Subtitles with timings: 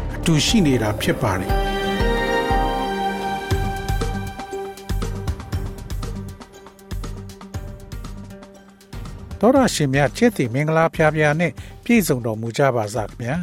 [0.31, 1.51] တူရှိနေတာဖြစ်ပါတယ်
[9.41, 11.51] တော်ရရှိမြချစ်တီမင်္ဂလာဖျားဖျားနဲ့
[11.83, 13.35] ပြည့်စုံတော်မူကြပါစားခင်ဗျာ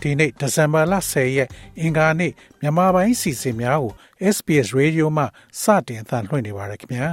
[0.00, 1.48] ဒီနေ့ဒီဇင်ဘာလ10ရက်
[1.80, 3.92] အင်္ဂါနေ့မြန်မာပိုင်းစီစဉ်များကို
[4.34, 5.24] SBS Radio မှ
[5.62, 7.08] စတင်အသံလွှင့်နေပါရခင်ဗျာ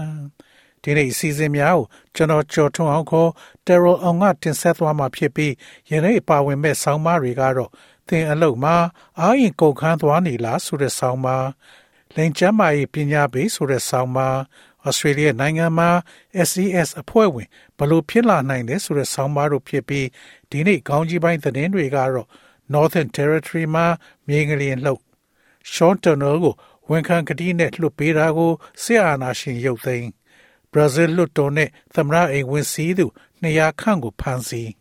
[0.84, 3.30] ဒီနေ့စီစဉ်များကိုကျွန်တော်ကျော်ထွန်းအောင်ခေါ်
[3.66, 5.54] Terrell အောင်ကတင်ဆက်သွားမှာဖြစ်ပြီး
[5.90, 7.72] ယနေ့ပါဝင်မဲ့ဆောင်းပါးတွေကတော့
[8.10, 8.76] သင်အလုပ်မှာ
[9.20, 11.48] အာရင်ကုန်ခန်းသွားနေလားဆိုတဲ့ဆောင်းပါး
[12.16, 14.38] လိန်ကျမ်းမာရေးပညာပေးဆိုတဲ့ဆောင်းပါး
[14.86, 15.90] ဩစတြေးလျနိုင်ငံမှာ
[16.50, 20.08] SES အဖွဲ့ဝင်ဘလို့ဖြစ်လာနိုင်လဲဆိုတဲ့ဆောင်းပါးတို့ဖြစ်ပြီး
[20.50, 22.28] ဒီနေ့ခေါင်းကြီးပိုင်းသတင်းတွေကတော့
[22.74, 23.86] Northern Territory မှာ
[24.28, 25.02] မြေငလျင်လှုပ်
[25.74, 26.56] Sean Turnell ကို
[26.90, 28.52] ဝန်ခံကတိနဲ့လွှတ်ပေးတာကို
[28.84, 30.10] စစ်အာဏာရှင်ရုပ်သိမ်း
[30.72, 33.06] ဘရာဇီးလွှတ်တော်နဲ့သမ္မတအိမ်ဝင်စီးသူ
[33.44, 34.72] 200ခန့်ကိုဖမ်းဆီး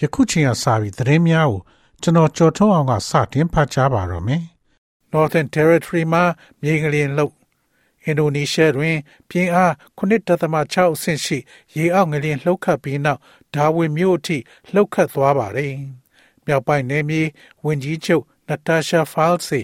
[0.00, 1.60] ယခုချိန်ကစပြီးသတင်းများကို
[2.02, 4.42] ကျွန်တော်ကြော်ထုတ်အောင်ကစတင်ဖတ်ကြားပါတော့မယ်။
[5.12, 6.24] Northern Territory မှာ
[6.62, 7.34] မြေငလျင်လှုပ်
[8.04, 8.96] အင်ဒိုနီးရှားတွင်
[9.28, 11.38] ပြင်းအား9.6အဆင့်ရှိ
[11.76, 13.20] ရေအောက်ငလျင်လှုပ်ခတ်ပြီးနောက်
[13.54, 14.38] ဒါဝင်မြို့အထိ
[14.74, 15.72] လှုပ်ခတ်သွားပါတယ်။
[16.46, 17.22] မြောက်ပိုင်းနယ်မြေ
[17.64, 19.60] ဝင်ကြီးချုပ်နတာရှာဖားလ်စီ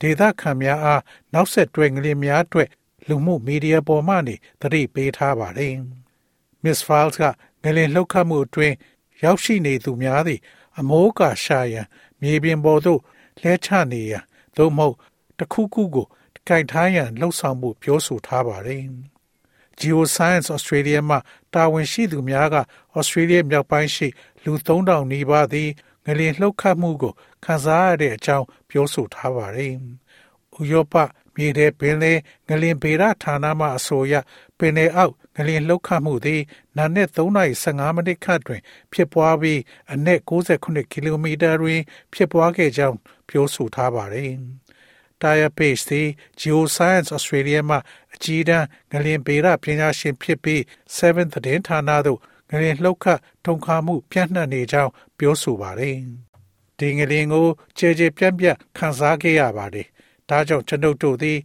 [0.00, 2.68] ဒေသခံများအားနောက်ဆက်တွဲငလျင်များအတွက်
[3.08, 5.74] လူမှုမီဒီယာပေါ်မှနေသတိပေးထားပါတယ်။
[6.64, 7.24] Miss Files က
[7.62, 8.74] ငလျင်လှုပ်ခတ်မှုအတွင်း
[9.22, 10.40] ရောက်ရှိနေသူများသည်
[10.78, 11.86] အမိုးကာရှာရန်
[12.20, 13.00] မြေပြင်ပေါ်သို့
[13.42, 14.24] လဲချနေရန်
[14.56, 14.96] သို့မဟုတ်
[15.38, 16.06] တစ်ခုခုကို
[16.46, 18.84] ကြိုက်ထားရန်လှုံ့ဆော်မှုပြောဆိုထားပါတယ်။
[19.80, 21.16] Geoscience Australia မှ
[21.54, 22.56] တာဝန်ရှိသူများက
[22.98, 24.08] Australia မြောက်ပိုင်းရှိ
[24.44, 25.70] လူ3000နီးပါးသည်
[26.06, 27.12] ငလျင်လှုပ်ခတ်မှုကို
[27.44, 29.72] ခံစားရတဲ့အကြောင်းပြောဆိုထားပါတယ်။
[30.58, 30.94] ဥရောပ
[31.34, 32.12] မြေထဲပင်လေ
[32.48, 34.14] ငလျင်ဗေဒဌာနမှအဆိုအရ
[34.58, 36.42] ပင်လေအောက်ငလျင်လှုပ်ခတ်မှုသည်
[36.76, 38.60] နာနဲ့3.15မိနစ်ခန့်တွင်
[38.92, 39.60] ဖြစ်ပွားပြီး
[39.92, 41.80] အနက်68ကီလိုမီတာတွင်
[42.12, 42.96] ဖြစ်ပွားခဲ့ကြောင်း
[43.28, 44.32] ပြောဆိုထားပါတယ်။
[45.22, 46.08] Tire Page သည်
[46.40, 47.76] Geoscience Australia မှ
[48.14, 50.60] အကြီးတန်းငလျင်ဗေဒပညာရှင်ဖြစ်ပြီး
[50.96, 55.96] 7သတင်းဌာနသို့ငလျင်လှုပ်ခတ်ထုံခါမှုပြန့်နှံ့နေကြောင်းပြောဆိုပါတယ်။
[56.78, 57.46] ဒီငလျင်ကို
[57.78, 59.86] ခြေခြေပြန့်ပြန့်ခံစားခဲ့ရပါတယ်။
[60.30, 61.38] ဒါကြောင့်ကျွန်ုပ်တို့သည်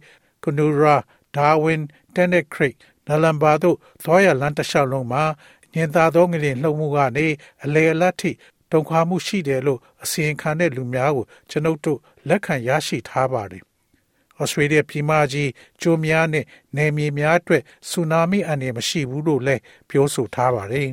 [1.32, 2.76] Kunura, Darwin, Tennant Creek
[3.08, 5.24] နလန်ဘာတို့သွားရလမ်းတစ်လျှောက်လုံးမှာ
[5.74, 7.26] ညင်သာသောငလျင်လှုပ်မှုကနေ
[7.64, 8.30] အလေအလတ်ထိ
[8.70, 11.98] တုန်ခါမှုရှိတယ်လို့အစီရင်ခံတဲ့လူများကိုကျွန်ုပ်တို့
[12.28, 13.62] လက်ခံရရှိထားပါတယ်။
[14.40, 15.50] ဩစတြေးလျပြည်မကြီး
[15.80, 16.44] ကျိုးများနဲ့
[16.76, 20.88] နယ်မြေများအတွက်ဆူနာမီအန္တရာယ်မရှိဘူးလို့လည်းပြောဆိုထားပါတယ်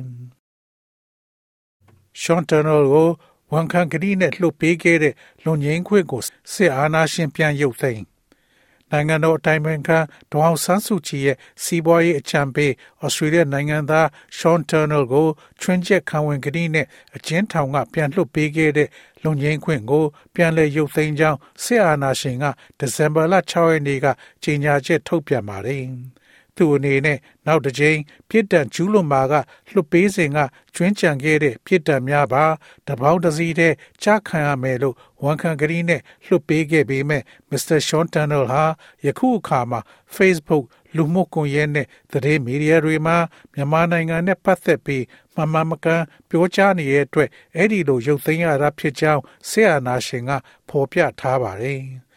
[2.22, 3.08] Sean Turnell ကို
[3.52, 5.14] ဝန်ခံကတိနဲ့လှုပ်ပေးခဲ့တဲ့
[5.44, 8.04] လွန်ငင်းခွင့်ကိုစစ်အာဏာရှင်ပြန်ရုပ်သိမ်း
[8.92, 9.98] နိုင်ငံတော်အတိုင်ပင်ခံ
[10.32, 12.72] ဒေါအောင်ဆန်းစုကြည်ရဲ့စီးပွားရေးအကြံပေး
[13.04, 14.06] ဩစတြေးလျနိုင်ငံသား
[14.38, 15.26] Sean Turnell ကို
[15.60, 16.86] ချွင်းချက်ခံဝင်ကတိနဲ့
[17.16, 18.88] အကျဉ်းထောင်ကပြန်လွှတ်ပေးခဲ့တဲ့
[19.24, 22.44] လုံငင်းခွင့်ကိုပြန်လည်ရုပ်သိမ်းကြောင်းစစ်အာဏာရှင်က
[22.78, 24.06] ဒီဇင်ဘာလ6ရက်နေ့က
[24.44, 25.84] ကြေညာချက်ထုတ်ပြန်ပါတယ်။
[26.60, 27.98] သူ့အနေနဲ့နောက်တစ်ကြိမ်
[28.28, 29.34] ပြစ်ဒဏ်ကျူးလွန်မှာက
[29.72, 30.38] လွတ်ပေးစဉ်က
[30.74, 32.44] ကျွင်းကြံခဲ့တဲ့ပြစ်ဒဏ်များပါ
[32.88, 38.64] တပေါင်းတစည်းတဲ့ကြားခံရမယ်လို့ဝန်ခံကလေးနဲ့လွတ်ပေးခဲ့ပေမဲ့မစ္စတာရှွန်တန်နယ်ဟာ
[39.04, 39.80] ယခုအခါမှာ
[40.16, 40.64] Facebook
[40.96, 43.16] လူမှုကွန်ရက်နဲ့သတင်းမီဒီယာတွေမှာ
[43.54, 45.04] မြန်မာနိုင်ငံနဲ့ပတ်သက်ပြီး
[45.36, 50.30] မမှန်မကန်ပြောကြားနေတဲ့အတွက်အဲ့ဒီလိုရုပ်သိမ်းရတာဖြစ်ကြောင်းဆေးအာနာရှင်က
[50.68, 51.80] ဖော်ပြထားပါတယ်။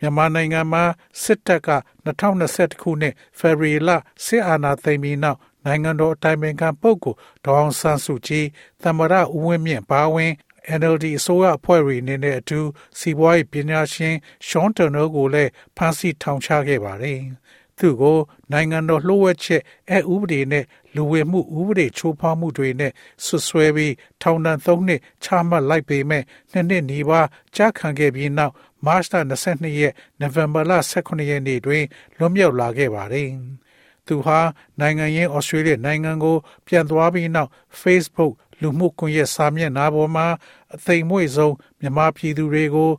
[0.00, 0.84] မြန်မာနိုင်ငံမှာ
[1.22, 1.70] စစ်တပ်က
[2.06, 3.90] 2021ခုနှစ်ဖေဖော်ဝါရီလ
[4.24, 8.46] စစ်အာဏာသိမ်းပြီးနောက်နိုင်ငံတော်အတိုင်ပင်ခံပုဂ္ဂိုလ်ဒေါအောင်ဆန်းစုကြည်
[8.82, 10.32] သမ္မတဦးဝင်းမြင့်ပါဝင်
[10.78, 12.60] NLD အစိုးရအဖွဲ့ဝင်နေတဲ့အတူ
[12.98, 14.14] စီးပွားရေးပညာရှင်
[14.46, 17.20] ရှွန်တနိုကိုလည်းဖမ်းဆီးထောင်ချခဲ့ပါတယ်။
[17.78, 18.18] သူကို
[18.52, 20.64] နိုင်ငံတော်လှုပ်ဝက်ချက်အဥပဒေနဲ့
[20.94, 22.92] လူဝင်မှုဥပဒေချိုးဖောက်မှုတွေနဲ့
[23.24, 26.22] ဆွဆွဲပြီးထောင်ဒဏ်၃နှစ်ချမှတ်လိုက်ပေမဲ့
[26.52, 27.26] နှစ်နှစ်နီးပါး
[27.56, 28.54] ကြာခံခဲ့ပြီးနောက်
[28.86, 29.04] မတ်လ
[29.42, 31.84] 22ရက်နိုဝင်ဘာလ18ရက်နေ့တွင်
[32.16, 33.28] လွတ်မြောက်လာခဲ့ပါတယ်။
[34.06, 34.38] သူဟာ
[34.80, 36.36] နိုင်ငံရင်းဩစတြေးလျနိုင်ငံကို
[36.66, 37.50] ပြန်သွားပြီးနောက်
[37.80, 40.26] Facebook လူမှုကွန်ရက်စာမျက်နှာပေါ်မှာ
[40.74, 42.90] အသိမ့်မွေ့ဆုံးမြန်မာပြည်သူတွေကို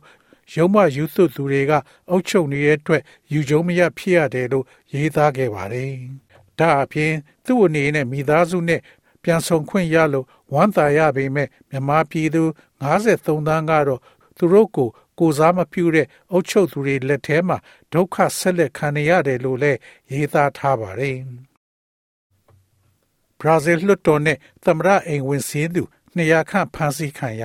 [0.54, 1.72] ရုံးမယူသွသူတွေက
[2.10, 3.02] အုပ်ချုပ်နေတဲ့အတွက်
[3.32, 5.92] ယူကြုံမရဖြစ်ရတယ်လို့ရေးသားခဲ့ပါတယ်။
[6.58, 7.12] ဒါအပြင်
[7.44, 8.80] သူ့အနေနဲ့မိသားစုနဲ့
[9.22, 12.42] ပြန်ဆောင်ခွင့်ရလို့ဝမ်းသာရပေမဲ့မြန်မာပြည်သူ
[12.82, 14.00] 53သန်းကတော့
[14.36, 14.88] သူတို့ကို
[15.22, 17.56] ကိုစားမပြုတဲ့အုပ်ချုပ်သူတွေလက်ထဲမှာ
[17.92, 19.78] ဒုက္ခဆက်လက်ခံနေရတယ်လို့လည်း
[20.12, 21.16] ရေးသားထားပါတယ်။
[23.40, 25.82] ဘရာဇီးလွှတ်တော်နဲ့သမရအိမ်ဝင်စည်းသူ
[26.16, 27.42] 200ခန့်ဖမ်းဆီးခံရ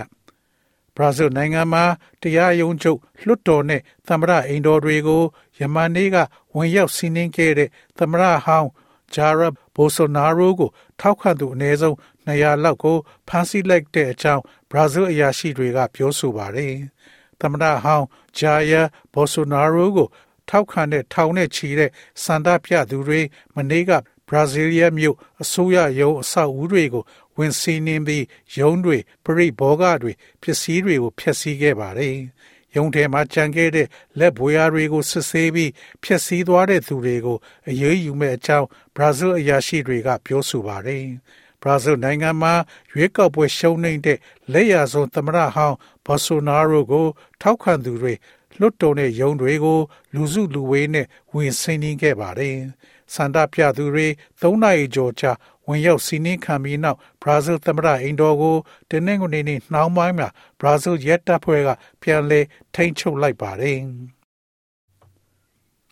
[0.95, 1.83] ဘရာဇီးနိုင်ငံမှာ
[2.21, 5.23] တရားရုံးချုပ်လွှတ်တော်နဲ့သမရအိမ်တော်တွေကို
[5.59, 6.17] ယမန်နေ့က
[6.55, 8.69] ဝင်ရောက်စီးနင်းခဲ့တဲ့သမရဟောင်း
[9.13, 10.69] ဂျာရက်ဘိုဆိုနာရိုကို
[10.99, 11.95] ထောက်ခံသူအနည်းဆုံး
[12.27, 12.97] 200လောက်ကို
[13.27, 16.75] ဖမ်းဆီးလိုက်တဲ့အကြောင်းဘရာဇီးအရာရှိတွေကပြောဆိုပါတယ်။
[17.41, 18.07] သမ္မတဟောင်း
[18.37, 18.81] ဂျာယာ
[19.13, 20.07] ဘိုဆိုနာရိုကို
[20.49, 21.91] ထောက်ခံတဲ့ထောင်နဲ့ချီတဲ့
[22.23, 23.21] စန္ဒပြသူတွေ
[23.55, 23.91] မနေ့က
[24.27, 27.03] ဘရာဇီးလျမြို့အစိုးရရုံးအဆောက်အဦတွေကို
[27.37, 28.25] ဝင်စီးနှင်းပြီး
[28.59, 30.11] ရုံးတွေပရိဘောဂတွေ
[30.41, 32.15] ပစ္စည်းတွေကိုဖျက်ဆီးခဲ့ပါတယ်။
[32.75, 33.87] ရုံးထဲမှာကြံခဲ့တဲ့
[34.19, 35.71] လက်ဘွေယာတွေကိုစစ်ဆေးပြီး
[36.03, 37.37] ဖျက်ဆီးသွားတဲ့သူတွေကို
[37.69, 41.05] အရေးယူမဲ့အကြောင်းဘရာဇီးအရာရှိတွေကပြောဆိုပါတယ်။
[41.61, 42.53] ဘရာဇီးနိုင်ငံမှာ
[42.91, 44.17] ရွေးကောက်ပွဲရှုံးနေတဲ့
[44.53, 45.75] လက်ရဆုံးသမ္မတဟောင်း
[46.05, 47.07] ဘော်ဆိုနာရိုကို
[47.41, 48.13] ထောက်ခံသူတွေ
[48.59, 49.79] လွတ်တော်တဲ့ရုံးတွေကို
[50.13, 52.55] လူစုလူဝေးနဲ့ဝင်ဆင်းနှင်းခဲ့ပါတယ်။
[53.13, 54.07] စန္ဒပြသူတွေ
[54.41, 55.31] ၃နာရီကျော်ကြာ
[55.67, 58.57] ဝင်ရောက်စီးနင်းခံပြီးနောက်ဘရာဇီးသမ္မတအိမ်တော်ကို
[58.89, 60.27] တင်းနှင်းကနေနှောင်းပိုင်းမှာ
[60.59, 61.69] ဘရာဇီးရဲတပ်ဖွဲ့က
[62.01, 62.45] ပြန်လည်
[62.75, 63.79] ထိန်းချုပ်လိုက်ပါတယ်။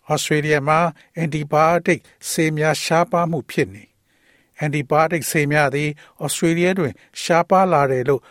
[0.08, 0.78] ဩစတြေးလျမှာ
[1.16, 3.84] အန်တီဘိုတိတ်ဆေးများရှားပါမှုဖြစ်နေ
[4.58, 5.90] အန်တီဘိုတိတ်ဆေးများသည်
[6.24, 6.92] ဩစတြေးလျတွင်
[7.22, 8.22] ရှားပါလာတယ်လို့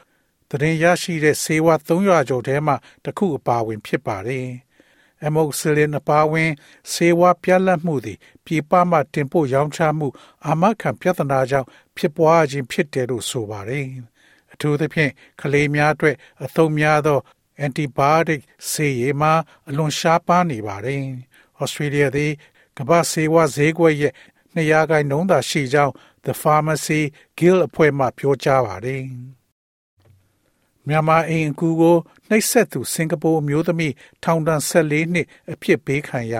[0.49, 4.47] သတင်းရရှိတဲ့ဆေးဝါး300ကျော်ထဲမှာတစ်ခုအပါအဝင် ဖြစ်ပါတယ်။
[5.25, 6.51] အမိုက်ဆီလင်အပါအဝင်
[6.91, 10.07] ဆေးဝါးပြတ်လတ်မှုသည်ပြည်ပမှတင်ပို့ရောင်းချမှု
[10.45, 11.67] အာမခံပြဿနာကြောင့်
[11.97, 13.85] ဖြစ်ပွားခြင်းဖြစ်တယ်လို့ဆိုပါတယ်။
[14.53, 15.11] အထူးသဖြင့်
[15.41, 17.19] ကလေးများအတွက်အသုံးများသော
[17.65, 19.33] antibiotic ဆေးရည်မှာ
[19.69, 21.03] အလွန်ရှားပါးနေပါတယ်။
[21.61, 22.31] Australia သည်
[22.77, 24.13] ကမ္ဘာဆေးဝါးဈေးကွက်ရဲ့
[24.55, 25.93] 200ခိုင်နှုန်းသာရှိကြောင်း
[26.25, 27.01] The Pharmacy
[27.37, 29.03] Guild အဖွဲ့မှပြောကြားပါတယ်။
[30.87, 31.97] မြန်မာအိမ်အကူကို
[32.29, 33.93] နှိပ်စက်သူစင်ကာပူအမျိုးသမီး
[34.23, 36.33] ထောင်ဒဏ်14နှစ်အပြစ်ပေးခံရ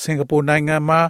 [0.00, 1.00] စင်ကာပူနိုင်ငံမှာ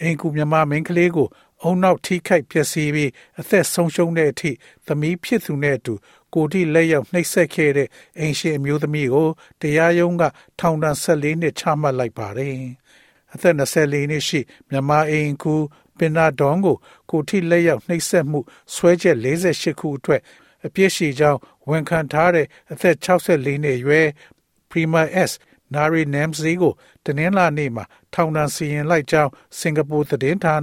[0.00, 1.28] အိမ်ကူမြန်မာမိန်းကလေးကို
[1.62, 3.10] အုံနောက်ထိခိုက်ပျက်စီးပြီး
[3.40, 4.50] အသက်ဆုံးရှုံးတဲ့အထိ
[4.86, 5.94] သမီးဖြစ်သူနဲ့အတူ
[6.34, 7.88] ကိုတိလက်ရောက်နှိပ်စက်ခဲ့တဲ့
[8.18, 9.28] အိမ်ရှင်အမျိုးသမီးကို
[9.60, 10.22] တရားရုံးက
[10.60, 12.56] ထောင်ဒဏ်14နှစ်ချမှတ်လိုက်ပါတယ်။
[13.34, 15.54] အသက်24နှစ်ရှိမြန်မာအိမ်ကူ
[15.98, 16.76] ပင်နာဒေါန်ကို
[17.10, 18.40] ကိုထိလက်ရောက်နှိပ်စက်မှု
[18.74, 20.22] ဆွဲချက်48ခုအတွက်
[20.66, 21.38] အပြစ်ရှိကြောင်း
[21.68, 24.06] ဝန်ခံထားတဲ့အသက်64နှစ်အရွယ်
[24.70, 25.32] Prima S
[25.74, 27.84] နာရီနမ်စီကိုတနင်္လာနေ့မှာ
[28.14, 30.56] ထောင်ဒဏ်စီရင်လိုက်ကြောင်းစင်ကာပူသတင်းဌာန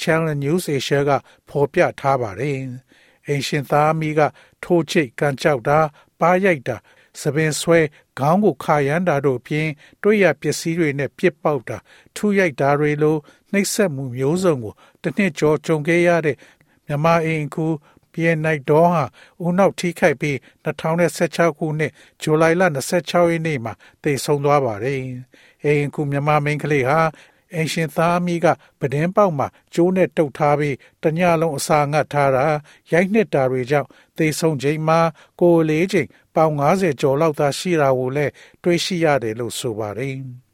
[0.00, 1.10] Channel News Asia က
[1.48, 2.56] ဖော်ပြထားပါတယ်။
[3.26, 4.20] အင်ရှင်သားမီးက
[4.64, 5.78] ထိုးချိတ်ကန်ကြောက်တာ
[6.20, 6.76] ပါးရိုက်တာ
[7.20, 7.80] စပင်ဆွဲ
[8.18, 9.68] ခေါင်းကိုခါရမ်းတာတို့ပြင်
[10.02, 11.76] တွေ့ရပစ္စည်းတွေနဲ့ပြစ်ပေါက်တာ
[12.16, 13.16] ထူရိုက်တာတွေလို
[13.52, 16.36] နှိပ်စက်မှုမျိုးစုံကိုတစ်နှစ်ကျော်ကြုံခဲ့ရတဲ့
[16.86, 17.66] မြမအိမ်ကူ
[18.12, 19.04] ပြည်နိုင်ဒေါ်ဟာ
[19.44, 21.92] ဦးနောက်ထိခိုက်ပြီး2016ခုနှစ်
[22.22, 22.62] ဇူလိုင်လ
[22.98, 23.72] 26ရက်နေ့မှာ
[24.02, 24.98] တိတ်ဆုံးသွားပါတယ်။
[25.64, 26.98] အိမ်ကူမြန်မာမိန်းကလေးဟာ
[27.54, 28.46] အင်ရှင်သားမိက
[28.80, 32.44] ပဒင်းပေါက်မှာကျိုးနဲ့တုတ်ထားပြီးတညလုံးအစာငတ်ထားတာ
[32.92, 35.00] ရိုက်နှစ်တာတွေကြောင့်သေဆုံးချိန်မှာ
[35.40, 40.16] ကိုယ်လေးချိန်ပေါင်90ကျော်လောက်သာရှိတာကိုလည်းတွေးရှိရတယ်လို့ဆိုပါတယ်။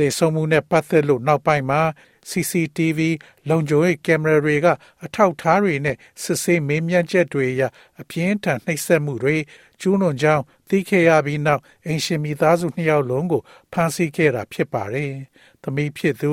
[0.00, 1.80] သေဆုံးမှုနဲ့ပတ်သက်လို့နောက်ပိုင်းမှာ
[2.30, 3.00] CCTV
[3.48, 4.66] လုံခြုံရေးကင်မရာတွေက
[5.04, 7.62] အထောက်ထားတွေနဲ့စစ်ဆေးမေးမြန်းချက်တွေအရ
[8.00, 9.36] အပြင်းထန်နှိပ်စက်မှုတွေ
[9.80, 13.42] ကျူးလွန်ကြောင်းသိခဲ့ရပြီးနောက်အင်ရှင်မိသားစုနှစ်ယောက်လုံးကို
[13.72, 15.12] ဖမ်းဆီးခဲ့တာဖြစ်ပါတယ်။
[15.62, 16.32] သမီးဖြစ်သူ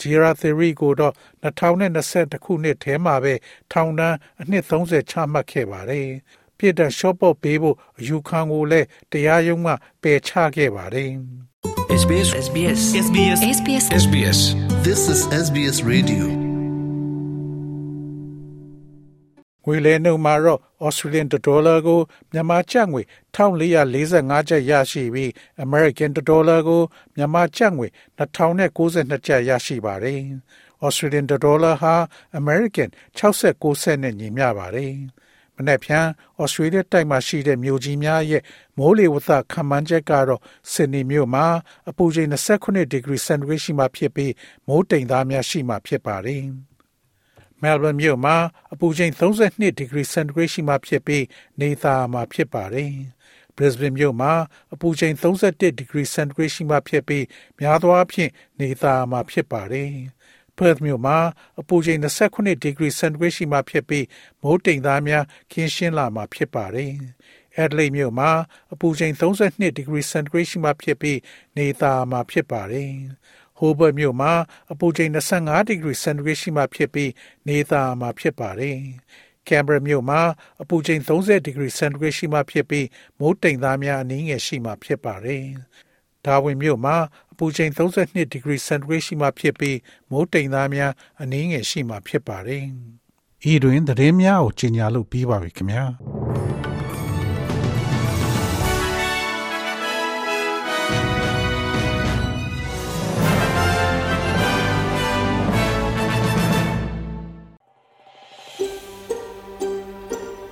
[0.00, 3.34] ဂျီရာသီရီကိုတော့2020ခုနှစ်ထဲမှာပဲ
[3.72, 6.08] ထောင်ဒဏ်အနှစ်30ချမှတ်ခဲ့ပါတယ်။
[6.58, 9.68] ပြည်တော်ရှော့ပေါ့ပေးဖို့အယူခံကိုလည်းတရားရုံးက
[10.02, 11.10] ပယ်ချခဲ့ပါတယ်။
[11.90, 14.38] SBS SBS SBS SBS SBS
[14.86, 16.24] This is SBS Radio.
[19.64, 22.00] ငွေလဲနှုန်းမှာတော့ Australian dollar ကို
[22.32, 23.02] မြန်မာကျပ်ငွေ
[23.34, 25.30] 1445ကျပ်ရရှိပြီး
[25.64, 26.82] American dollar ကို
[27.16, 27.86] မြန်မာကျပ်ငွေ
[28.18, 30.20] 2092ကျပ်ရရှိပါတယ်။
[30.86, 31.94] Australian dollar ဟာ
[32.40, 32.88] American
[33.18, 34.94] 69စက်နဲ့ညီမျှပါတယ်။
[35.56, 36.06] မနေ့ဖြန်
[36.40, 38.42] ဩစတြေးလျတိုက်မှာရှိတဲ့မြို့ကြီးများရဲ့
[38.78, 40.40] မိုးလေဝသခန့်မှန်းချက်ကတော့
[40.72, 41.46] ဆစ်ဒနီမြို့မှာ
[41.90, 44.32] အပူချိန်29ဒီဂရီစင်တီဂရိတ်ရှိမှဖြစ်ပြီး
[44.66, 46.44] မိုးတိမ်သားများရှိမှဖြစ်ပါတယ်။
[47.62, 48.36] မဲလ်ဘန်မြို့မှာ
[48.72, 51.24] အပူချိန်32ဒီဂရီစင်တီဂရိတ်ရှိမှဖြစ်ပြီး
[51.60, 52.92] နေသားမှာဖြစ်ပါတယ်။
[53.56, 54.32] Brisbane မြို့မှာ
[54.74, 57.24] အပူချိန်31ဒီဂရီစင်တီဂရိတ်ရှိမှဖြစ်ပြီး
[57.60, 58.30] များသောအားဖြင့်
[58.60, 59.92] နေသားမှာဖြစ်ပါတယ်။
[60.58, 61.18] Perth မြို့မှာ
[61.60, 64.06] အပူချိန်29ဒီဂရီစင်တီဂရိတ်ရှိမှဖြစ်ပြီး
[64.42, 66.92] မိုးတိမ်သားများခင်းရှင်းလာမှာဖြစ်ပါတယ်
[67.62, 68.30] Adelaide မြို့မှာ
[68.72, 71.18] အပူချိန်32 degree centigrade ရှိမှဖြစ်ပြီး
[71.56, 72.92] နေသားမှာဖြစ်ပါတယ်။
[73.58, 74.32] Hobart မြို့မှာ
[74.72, 77.10] အပူချိန်25 degree centigrade ရှိမှဖြစ်ပြီး
[77.48, 78.78] နေသားမှာဖြစ်ပါတယ်။
[79.48, 80.20] Canberra မြို့မှာ
[80.62, 82.86] အပူချိန်30 degree centigrade ရှိမှဖြစ်ပြီး
[83.18, 85.44] မိုးတိမ်သားများအနည်းငယ်ရှိမှဖြစ်ပါတယ်။
[86.26, 86.96] Darwin မြို့မှာ
[87.32, 89.78] အပူချိန်32 degree centigrade ရှိမှဖြစ်ပြီး
[90.10, 92.64] မိုးတိမ်သားများအနည်းငယ်ရှိမှဖြစ်ပါတယ်။
[93.52, 95.84] ဤတွင်သတင်းများကိုကြီးညာလို့ပြီးပါပြီခင်ဗျာ။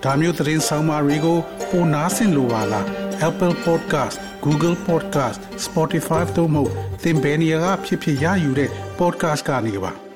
[0.04, 1.38] ။ဒါမျိုးသတင်းဆောင်မာတွေကို
[1.70, 6.64] ပိုနားဆင်လိုပါလား Apple Podcast Google Podcast Spotify တို့မှာ
[7.02, 9.92] သင်ပင်ရာဖြစ်ဖြစ်ရယူတဲ့ podcast ကနေပါ။